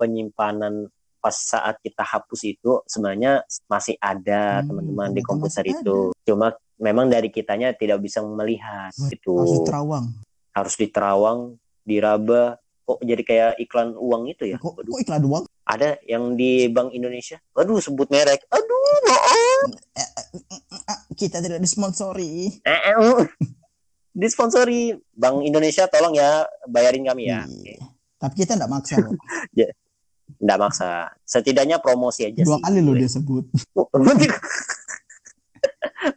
[0.00, 0.88] penyimpanan
[1.20, 5.98] pas saat kita hapus itu sebenarnya masih ada Hmm, teman-teman di ternyata komputer itu.
[6.24, 9.36] Cuma memang dari kitanya tidak bisa melihat itu.
[9.36, 10.06] Harus terawang.
[10.56, 11.40] Harus diterawang,
[11.84, 12.56] diraba.
[12.88, 14.56] Kok jadi kayak iklan uang itu ya?
[14.56, 15.44] Kok, kok iklan doang?
[15.70, 17.38] ada yang di Bank Indonesia.
[17.54, 18.42] Waduh, sebut merek.
[18.50, 19.60] Aduh, maaf.
[20.90, 22.58] Ah, kita tidak disponsori.
[22.66, 23.22] Eh, eh, uh.
[24.10, 27.46] disponsori Bank Indonesia tolong ya bayarin kami ya.
[27.46, 27.86] Iya.
[28.18, 29.14] Tapi kita enggak maksa loh.
[30.38, 31.10] Nggak maksa.
[31.26, 32.62] Setidaknya promosi aja Dua sih.
[32.62, 33.44] kali lo dia sebut.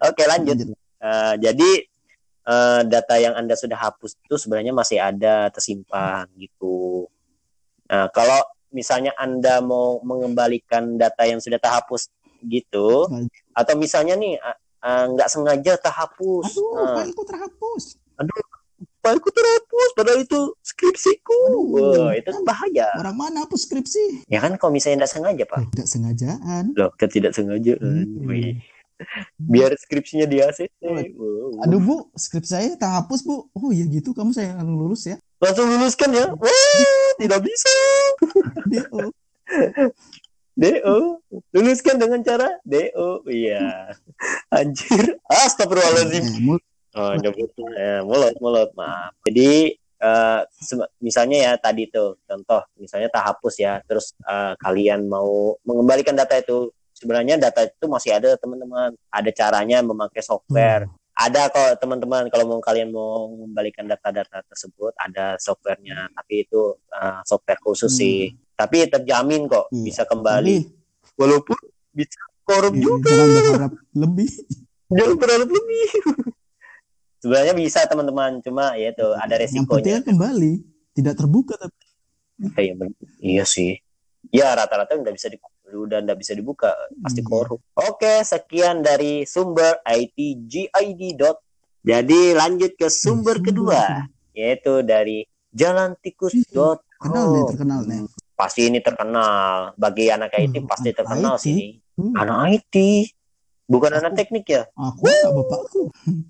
[0.10, 0.58] Oke lanjut.
[1.04, 1.69] Eh, jadi
[2.47, 7.08] eh, data yang anda sudah hapus itu sebenarnya masih ada tersimpan gitu.
[7.89, 8.39] Nah kalau
[8.73, 12.10] misalnya anda mau mengembalikan data yang sudah terhapus
[12.43, 13.08] gitu,
[13.56, 17.84] atau misalnya nih eh, nggak sengaja terhapus, Aduh, Nah, fileku terhapus.
[19.04, 21.63] Fileku terhapus, padahal itu skripsiku, Aduh.
[22.00, 22.88] Wah, itu kan bahaya.
[22.96, 24.24] Orang mana hapus skripsi?
[24.26, 26.63] Ya kan kalau misalnya nggak sengaja pak, Tidak sengajaan.
[26.74, 28.26] loh ketidaksengajaan, Hmm.
[28.26, 28.63] Wih.
[29.36, 30.80] biar skripsinya di ACC.
[30.80, 31.60] Wow.
[31.62, 33.52] Aduh bu, skrip saya terhapus bu.
[33.52, 35.20] Oh iya gitu, kamu saya akan lulus ya.
[35.38, 37.68] langsung luluskan ya wah tidak bisa
[38.63, 39.12] DO.
[40.56, 40.72] do
[41.52, 42.80] luluskan dengan cara do
[43.28, 43.92] iya
[44.48, 46.63] anjir astagfirullahaladzim mul-
[46.95, 49.13] oh nyebut eh, mulut mulut maaf.
[49.23, 49.77] Jadi
[50.60, 56.13] sem- misalnya ya tadi tuh contoh misalnya tak hapus ya terus eh, kalian mau mengembalikan
[56.13, 58.93] data itu sebenarnya data itu masih ada teman-teman.
[59.10, 60.88] Ada caranya memakai software.
[61.13, 66.10] Ada kok teman-teman kalau mau kalian mau mengembalikan data-data tersebut ada softwarenya.
[66.10, 67.99] Tapi itu uh, software khusus Hmm.
[68.01, 68.17] sih
[68.53, 69.82] tapi terjamin kok Iya.
[69.82, 70.58] bisa kembali.
[70.62, 71.58] Tapi walaupun
[71.89, 73.10] bisa korup eh, juga.
[73.10, 74.29] jangan berharap lebih.
[74.93, 75.86] jangan berharap lebih
[77.23, 78.43] sebenarnya bisa teman-teman.
[78.43, 79.93] Cuma ya itu ada Yang resikonya.
[79.93, 80.53] kan kembali,
[80.91, 81.79] tidak terbuka tapi.
[82.59, 83.79] Iya, ben- iya sih.
[84.27, 86.75] Ya rata-rata udah bisa di, udah nggak bisa dibuka.
[86.99, 87.27] Pasti Iya.
[87.29, 87.59] korup.
[87.73, 91.23] Oke sekian dari sumber itgid.
[91.81, 93.81] jadi lanjut ke sumber Hmm, kedua.
[94.33, 97.99] yaitu dari jalantikus.com Kenal nih, terkenal nih.
[98.33, 99.75] pasti ini terkenal.
[99.75, 101.43] Bagi anak IT Hmm, pasti terkenal IT.
[101.43, 101.57] sih
[101.93, 102.75] Hmm, anak IT
[103.65, 104.63] bukan Aku- anak teknik ya?
[104.73, 105.81] Aku bapakku.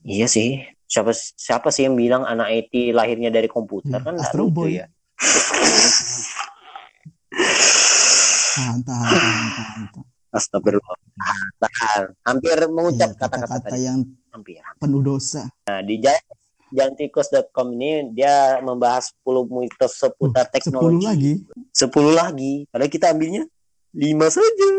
[0.03, 0.59] iya sih
[0.93, 3.97] siapa siapa sih yang bilang anak IT lahirnya dari komputer?
[3.97, 4.77] Iya, kan Astro Boy.
[4.77, 4.85] ya.
[8.53, 10.05] Tahan, tahan, tahan, tahan, tahan.
[10.33, 10.97] Astagfirullah
[11.59, 13.85] tahan hampir mengucap Iya, kata-kata tadi.
[13.85, 15.45] yang hampir penuh dosa.
[15.63, 16.25] nah di ja-
[16.71, 21.05] jantikus.com ini dia membahas 10 mitos seputar 10 teknologi.
[21.05, 21.33] lagi,
[21.69, 22.65] 10 lagi.
[22.65, 23.45] Padahal kita ambilnya
[23.91, 24.69] 5 saja.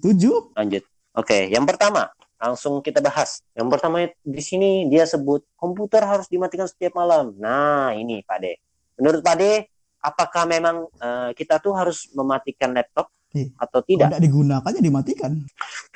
[0.00, 0.54] 7.
[0.54, 0.82] lanjut.
[1.12, 2.06] Oke yang pertama
[2.36, 3.40] langsung kita bahas.
[3.56, 7.32] Yang pertama di sini dia sebut komputer harus dimatikan setiap malam.
[7.40, 8.52] Nah ini Pak De
[8.96, 9.68] menurut Pak De
[10.00, 13.52] apakah memang eh, kita tuh harus mematikan laptop Iya.
[13.60, 14.08] atau tidak?
[14.08, 15.32] tidak digunakan ya dimatikan.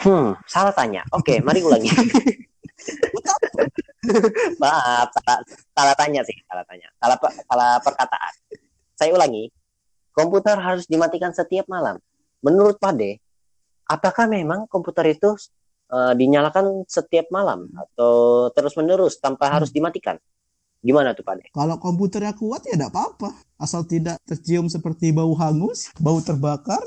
[0.05, 1.01] hmm salah tanya.
[1.15, 1.89] Oke mari ulangi.
[4.63, 5.39] Maaf salah,
[5.77, 6.89] salah tanya sih salah tanya.
[7.01, 8.33] Salah salah perkataan.
[8.97, 9.49] Saya ulangi.
[10.11, 11.97] Komputer harus dimatikan setiap malam.
[12.45, 13.17] Menurut Pak De
[13.89, 15.35] apakah memang komputer itu
[15.91, 20.17] eh, dinyalakan setiap malam atau terus menerus tanpa harus dimatikan
[20.81, 23.37] gimana tuh Pak Kalau komputernya kuat ya tidak apa-apa.
[23.61, 26.81] Asal tidak tercium seperti bau hangus, bau terbakar,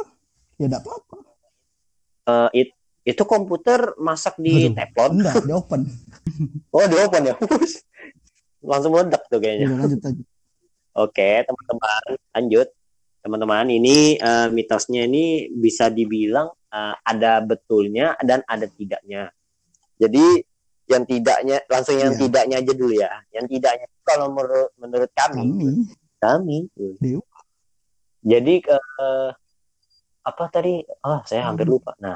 [0.58, 1.18] ya tidak apa-apa.
[2.26, 4.80] Eh, it- itu komputer masak di Aduh.
[4.80, 5.82] teflon Enggak, di open.
[6.74, 7.36] oh di open ya
[8.64, 10.24] langsung meledak tuh kayaknya Udah lanjut aja.
[10.94, 12.04] Oke, teman-teman,
[12.38, 12.68] lanjut.
[13.26, 19.30] Teman-teman, ini eh, mitosnya ini bisa dibilang eh, ada betulnya dan ada tidaknya.
[20.02, 20.42] Jadi
[20.84, 22.22] yang tidaknya langsung yang Iya.
[22.28, 23.14] tidaknya aja dulu ya.
[23.32, 25.72] Yang tidaknya kalau menurut menurut kami, Kami,
[26.20, 26.58] kami.
[28.24, 29.30] Jadi eh,
[30.24, 30.84] apa tadi?
[31.04, 31.76] Ah, saya hampir Hmm.
[31.80, 31.92] lupa.
[32.00, 32.16] Nah,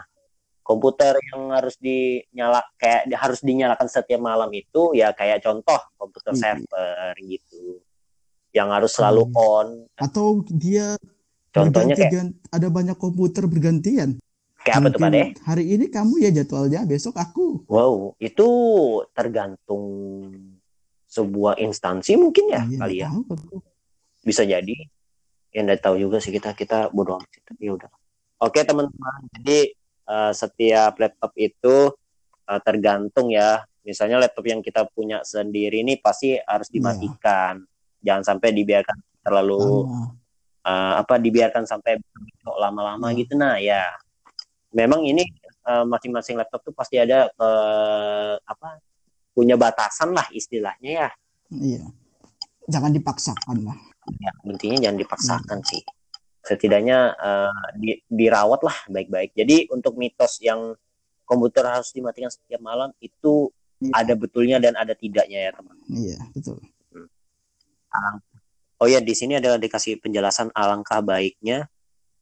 [0.64, 6.40] komputer yang harus dinyala kayak harus dinyalakan setiap malam itu ya kayak contoh komputer Iya.
[6.60, 7.80] server gitu.
[8.56, 9.40] Yang harus selalu Iya.
[9.40, 9.68] on.
[9.96, 10.88] atau dia
[11.52, 14.20] Contohnya kayak ada banyak komputer bergantian.
[14.68, 15.12] Kayak apa tuh Pak
[15.48, 17.64] Hari ini kamu ya jadwalnya, besok aku.
[17.66, 18.48] Wow, itu
[19.16, 19.84] tergantung
[21.08, 23.08] sebuah instansi mungkin ya Iya, kali ya.
[23.08, 23.64] tahu.
[24.22, 24.76] Bisa jadi.
[25.56, 27.90] Ya nggak tahu juga sih kita kita bodoh amat ya udah.
[28.44, 29.72] Oke teman-teman, jadi
[30.06, 31.96] eh, setiap laptop itu
[32.46, 33.64] eh, tergantung ya.
[33.88, 36.76] Misalnya laptop yang kita punya sendiri ini pasti harus Iya.
[36.76, 37.64] dimatikan.
[38.04, 39.88] Jangan sampai dibiarkan terlalu
[40.68, 41.96] eh, apa dibiarkan sampai
[42.44, 43.16] lama-lama Hmm.
[43.16, 43.88] gitu nah ya
[44.78, 45.26] memang ini
[45.66, 48.78] eh, masing-masing laptop tuh pasti ada eh, apa
[49.34, 51.10] punya batasan lah istilahnya ya
[51.50, 51.84] Iya.
[52.68, 53.78] Jangan dipaksakan lah.
[54.20, 55.82] ya intinya jangan dipaksakan sih
[56.40, 60.78] setidaknya eh, di- dirawat lah baik-baik jadi untuk mitos yang
[61.24, 63.94] komputer harus dimatikan setiap malam itu Iya.
[63.94, 66.58] ada betulnya dan ada tidaknya ya teman Iya, betul.
[68.78, 71.70] oh ya di sini ada dikasih penjelasan alangkah baiknya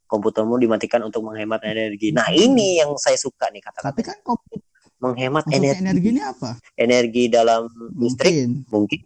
[0.05, 4.61] komputermu dimatikan untuk menghemat energi nah ini yang saya suka nih kata-kata Tapi kan komputer
[4.95, 6.49] menghemat maksudnya energi energi ini apa?
[6.75, 7.61] energi dalam
[7.93, 8.49] listrik Mungkin.
[8.69, 8.99] mungkin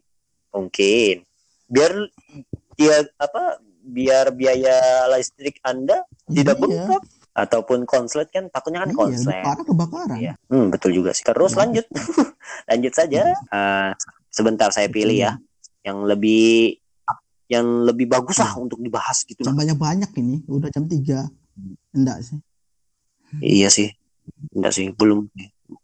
[0.50, 1.16] mungkin
[1.66, 1.92] biar
[2.74, 3.44] dia apa
[3.82, 4.78] biar biaya
[5.10, 6.86] listrik anda tidak Iya.
[6.86, 10.18] bengkak ataupun konslet kan takutnya kan Iya, konslet parah kebakaran.
[10.18, 10.34] Iya.
[10.46, 11.24] Hmm, betul juga sih.
[11.24, 11.60] Terus Iya.
[11.62, 11.86] lanjut.
[12.70, 13.22] lanjut saja.
[13.32, 13.92] Eh,
[14.30, 15.34] sebentar saya pilih ya
[15.82, 16.76] yang lebih
[17.50, 18.62] yang lebih bagus lah Iya.
[18.62, 19.42] untuk dibahas gitu.
[19.42, 21.26] Jam banyak-banyak ini, udah jam 3.
[21.92, 22.38] Enggak sih.
[23.42, 23.90] Iya sih.
[24.54, 25.26] Enggak sih, belum.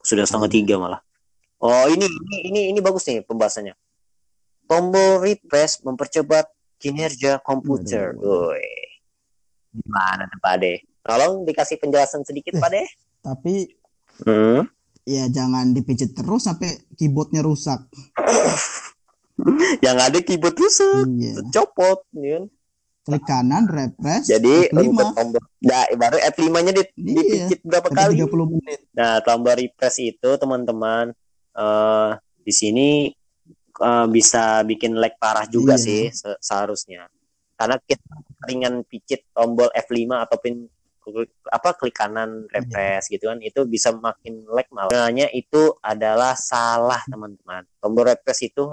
[0.06, 0.56] Sudah setengah Iya.
[0.62, 1.02] tiga malah.
[1.58, 3.74] Oh, ini ini ini ini bagus nih pembahasannya.
[4.66, 6.46] Tombol refresh mempercepat
[6.78, 8.14] kinerja komputer.
[8.14, 8.62] Woi.
[9.74, 10.74] Gimana tuh Pak Ade?
[11.02, 12.62] Tolong dikasih penjelasan sedikit Eh.
[12.62, 12.84] Pak Ade.
[13.22, 13.54] Tapi
[14.22, 14.64] Hmm.
[15.04, 17.82] ya jangan dipijit terus sampai keyboardnya rusak.
[19.86, 21.34] Yang ada keyboard rusak, Iya.
[21.54, 22.46] copot, ya kan?
[23.06, 24.26] Klik kanan, refresh.
[24.34, 27.14] Jadi F5 untuk tombol nah, baru F5-nya di, Iya.
[27.14, 28.18] dipicit berapa kali?
[28.18, 28.80] 30 menit.
[28.98, 31.14] Nah, tombol refresh itu teman-teman
[31.56, 32.10] eh
[32.42, 32.90] di sini
[33.76, 35.86] eh, bisa bikin lag parah juga Iya.
[35.86, 37.06] sih se- seharusnya.
[37.54, 38.10] Karena kita
[38.50, 40.66] ringan picit tombol F5 ataupun
[41.54, 45.14] apa klik kanan refresh gitu kan itu bisa makin lag malah.
[45.30, 47.70] Itu adalah salah teman-teman.
[47.78, 48.66] Tombol refresh itu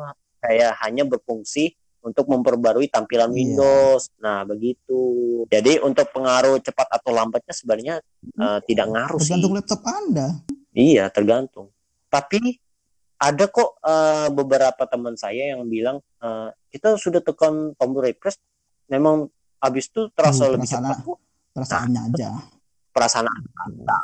[0.42, 3.36] kayak hanya berfungsi untuk memperbarui tampilan Iya.
[3.38, 4.10] Windows.
[4.18, 4.98] Nah, begitu.
[5.46, 7.94] Jadi untuk pengaruh cepat atau lambatnya sebenarnya
[8.36, 9.38] eh, tidak ngaruh sih.
[9.38, 10.28] Tergantung laptop Anda.
[10.74, 11.70] Iya, tergantung.
[12.10, 12.58] Tapi
[13.22, 18.36] ada kok eh, beberapa teman saya yang bilang eh, kita sudah tekan tombol refresh,
[18.90, 19.30] memang
[19.62, 21.22] habis itu terasa Oh, lebih cepat kok.
[21.54, 22.30] Perasaannya aja.
[22.92, 24.00] Perasaan ada,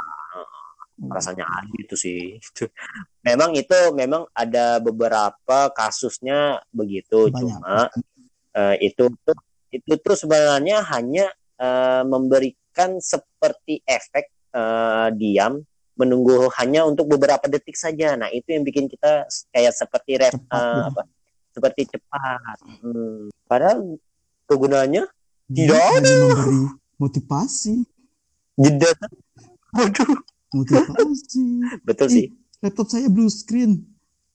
[0.98, 2.20] perasaannya ada itu sih.
[3.22, 7.38] memang itu memang ada beberapa kasusnya begitu, Banyak.
[7.38, 7.76] cuma
[8.58, 9.38] eh, itu tuh
[9.70, 11.30] itu tuh sebenarnya hanya
[11.61, 15.62] eh, memberikan seperti efek eh, diam
[15.98, 18.14] menunggu hanya untuk beberapa detik saja.
[18.14, 20.88] Nah itu yang bikin kita kayak seperti ref Cepat gitu.
[20.94, 21.02] apa
[21.58, 22.58] seperti cepat.
[22.87, 23.26] Hmm.
[23.50, 23.98] Padahal
[24.46, 25.04] kegunaannya
[25.50, 26.61] Tidak hanya memberi
[27.02, 27.82] motivasi.
[28.62, 28.94] jeda.
[29.76, 30.16] Waduh,
[30.50, 31.42] Motivasi.
[31.82, 32.26] betul sih.
[32.58, 33.84] Laptop saya blue screen.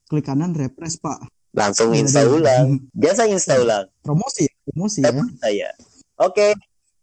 [0.05, 1.25] Klik kanan, refresh, Pak.
[1.51, 1.99] Langsung Waduh.
[1.99, 2.67] install ulang.
[2.91, 3.85] Biasa install ulang.
[3.99, 4.53] Promosi, ya?
[4.65, 5.11] promosi ya.
[5.37, 5.69] saya.
[6.17, 6.53] Oke.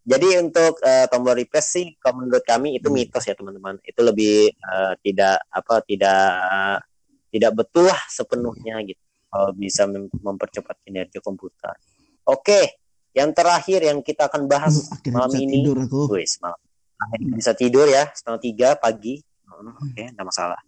[0.01, 2.97] Jadi untuk eh, tombol refresh sih kalau menurut kami itu Hmm.
[2.97, 3.79] mitos ya teman-teman.
[3.81, 6.23] Itu lebih eh, tidak apa tidak
[7.29, 8.99] tidak betul lah sepenuhnya gitu.
[9.27, 11.75] Kalau bisa mem- mempercepat kinerja komputer.
[12.25, 12.79] Oke.
[13.11, 15.63] Yang terakhir yang kita akan bahas Uh, malam ini.
[15.63, 16.15] tidur aku.
[16.15, 16.59] Wis, malam.
[17.33, 19.21] Bisa tidur ya setengah tiga pagi.
[19.45, 20.61] Hmm, Oke, tidak masalah.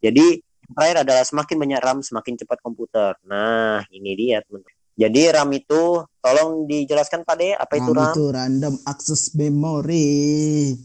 [0.00, 3.12] Jadi yang terakhir adalah semakin banyak RAM semakin cepat komputer.
[3.24, 4.76] Nah, ini dia teman-teman.
[4.94, 5.82] Jadi RAM itu
[6.20, 8.12] tolong dijelaskan Pak De, apa itu RAM RAM?
[8.12, 10.76] itu random access memory.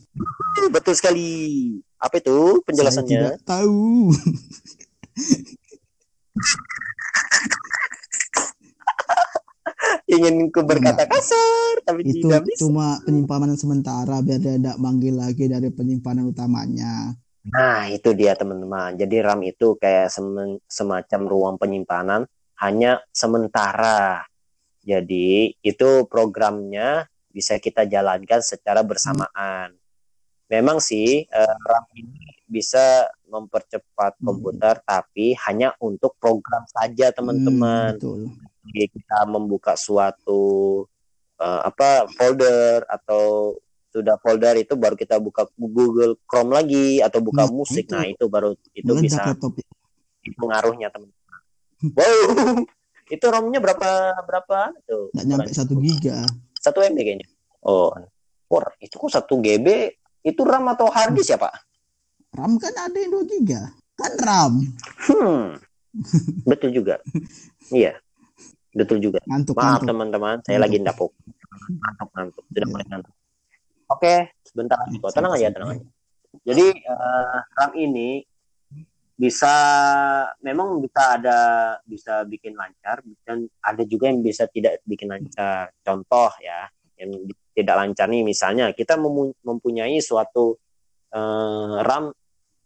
[0.71, 1.29] Betul sekali.
[1.99, 3.11] Apa itu Saya penjelasannya?
[3.11, 4.15] tidak tahu.
[10.05, 12.61] Ingin ku berkata kasar, tapi itu tidak bisa.
[12.61, 17.09] cuma penyimpanan sementara biar dia tidak manggil lagi dari penyimpanan utamanya.
[17.49, 18.97] Nah, itu dia teman-teman.
[18.97, 22.29] Jadi RAM itu kayak semen- semacam ruang penyimpanan
[22.61, 24.25] hanya sementara.
[24.85, 29.73] Jadi itu programnya bisa kita jalankan secara bersamaan.
[30.45, 34.25] Memang sih eh, RAM ini bisa mempercepat Hmm.
[34.29, 37.97] komputer, tapi hanya untuk program saja teman-teman.
[37.97, 38.21] Hmm, betul.
[38.73, 40.41] Kita membuka suatu
[41.37, 43.53] eh, apa folder atau
[43.91, 47.87] sudah folder itu baru kita buka Google Chrome lagi atau buka Nah, musik.
[47.87, 49.55] itu Nah, itu baru itu bisa laptop.
[50.25, 51.39] itu ngaruhnya teman-teman.
[51.95, 52.19] Wow.
[53.15, 53.89] itu ROM-nya berapa
[54.25, 55.13] berapa tuh?
[55.15, 56.25] Nggak nyampe satu giga.
[56.59, 57.27] Satu MB kayaknya.
[57.61, 57.93] Oh.
[58.49, 59.93] Wah, itu kok satu GB
[60.25, 61.53] itu RAM atau hard disk ya, Pak?
[62.35, 63.69] RAM kan ada yang 2 giga.
[63.95, 64.53] Kan RAM.
[65.07, 65.45] Hmm.
[66.49, 66.99] Betul juga.
[67.71, 67.95] Iya.
[68.75, 69.23] Betul juga.
[69.23, 70.65] Ngantuk, Maaf teman-teman, saya Ngantuk.
[70.67, 71.11] lagi ndapuk.
[71.79, 72.43] Ngantuk, ngantuk.
[72.51, 73.13] Sudah mulai ngantuk.
[73.85, 75.09] Oke, sebentar lagi kok.
[75.15, 75.83] Tenang aja, tenang aja.
[76.43, 78.09] Jadi eh, RAM ini
[79.15, 79.55] bisa
[80.43, 81.39] memang bisa ada
[81.87, 85.71] bisa bikin lancar dan ada juga yang bisa tidak bikin lancar.
[85.79, 86.67] Contoh ya,
[86.99, 87.15] yang
[87.55, 88.99] tidak lancar nih misalnya kita
[89.39, 90.59] mempunyai suatu
[91.15, 92.11] eh, RAM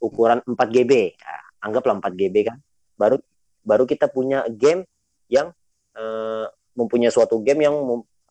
[0.02, 0.92] ukuran 4 GB.
[1.22, 2.58] Nah, anggaplah 4 GB kan.
[2.98, 3.22] Baru
[3.62, 4.88] baru kita punya game
[5.30, 5.54] yang
[6.00, 7.76] eh, mempunyai suatu game yang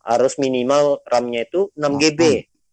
[0.01, 2.21] harus minimal RAM-nya itu 6 GB.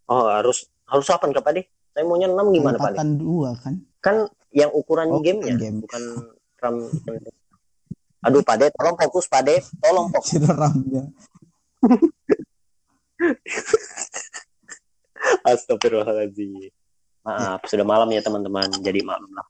[0.08, 1.66] Oh, harus harus apa nih Pak deh?
[1.92, 2.96] Saya maunya 6 gimana Pak?
[2.96, 3.74] Angkatan dua kan.
[4.00, 4.16] Kan
[4.56, 5.84] yang ukuran Oh, gamenya, game.
[5.84, 6.02] bukan
[6.64, 6.76] RAM.
[8.24, 10.32] Aduh, Pak De, tolong fokus Pak De, tolong fokus.
[10.40, 11.04] RAM-nya.
[15.44, 16.72] Astagfirullahaladzim.
[17.26, 18.70] Maaf, sudah malam ya teman-teman.
[18.82, 19.48] Jadi maklum lah.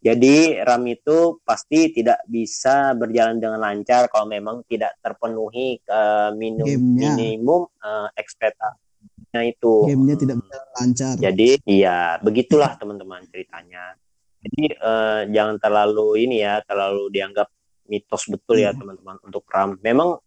[0.00, 6.64] Jadi RAM itu pasti tidak bisa berjalan dengan lancar kalau memang tidak terpenuhi eh, minum,
[6.96, 8.90] minimum eh, ekspektasi
[9.30, 9.74] gamenya itu.
[9.86, 11.14] Gamenya tidak bisa lancar.
[11.20, 13.94] Jadi iya begitulah teman-teman ceritanya.
[14.42, 17.48] Jadi eh, jangan terlalu ini ya, terlalu dianggap
[17.86, 18.78] mitos betul ya Iya.
[18.78, 19.78] teman-teman untuk RAM.
[19.84, 20.18] Memang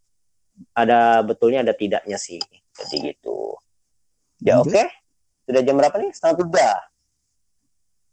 [0.72, 2.40] ada betulnya ada tidaknya sih.
[2.74, 3.58] Jadi gitu.
[4.40, 4.86] Ya oke.
[5.44, 6.10] Sudah jam berapa nih?
[6.14, 6.70] Setengah tiga.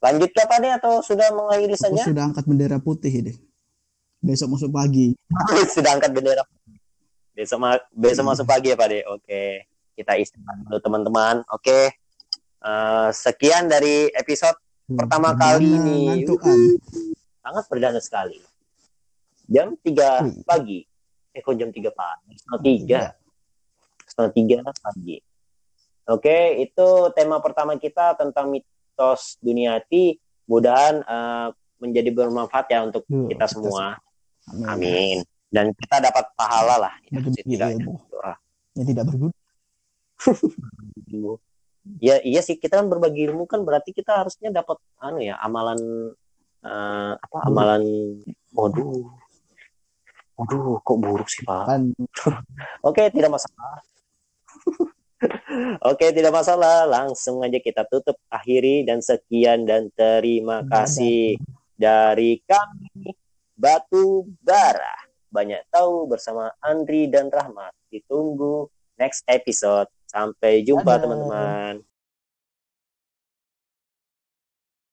[0.01, 2.01] Lanjut ke apa nih atau sudah mengakhiri Aku saja?
[2.03, 3.37] sudah angkat bendera putih deh.
[4.19, 5.13] Besok masuk pagi.
[5.73, 6.41] sudah angkat bendera.
[7.31, 8.31] Besok ma- besok Hmm.
[8.31, 8.99] masuk pagi ya Pak De.
[9.07, 9.43] Oke.
[9.93, 11.35] Kita istirahat dulu teman-teman.
[11.47, 11.93] Oke.
[12.59, 15.71] Eh, sekian dari episode Pertama kali.
[16.03, 16.57] Ngantukan.
[17.39, 18.37] sangat perdana sekali.
[19.45, 20.43] Jam 3 Wih.
[20.43, 20.79] pagi.
[21.31, 22.33] Eh kok jam 3 pagi?
[22.35, 23.01] Setengah 3.
[24.03, 25.17] Setengah 3 pagi.
[26.03, 28.51] Oke, itu tema pertama kita tentang
[28.91, 30.19] mitos duniati.
[30.51, 31.47] Mudahan eh,
[31.79, 33.95] menjadi bermanfaat ya untuk Duh, kita kita semua.
[34.51, 34.67] Amin.
[34.67, 35.17] Amin.
[35.47, 36.93] Dan kita dapat pahala lah.
[37.07, 37.87] Ya, setidaknya.
[38.11, 38.35] Doa.
[38.75, 39.35] Yang tidak berguna.
[41.97, 45.81] Ya iya sih kita kan berbagi ilmu kan berarti kita harusnya dapat anu ya amalan
[46.61, 47.81] eh, apa amalan
[48.53, 49.09] waduh
[50.37, 51.81] waduh kok buruk sih pak Kan
[52.85, 53.81] oke tidak masalah
[55.89, 56.89] oke tidak masalah.
[56.89, 60.71] Langsung aja kita tutup akhiri dan sekian dan terima Dadah.
[60.71, 61.37] kasih
[61.77, 63.13] dari kami
[63.53, 64.97] Batu Bara.
[65.31, 67.71] Banyak tahu bersama Andri dan Rahmat.
[67.93, 68.67] Ditunggu
[68.99, 69.87] next episode.
[70.09, 71.79] Sampai jumpa teman-teman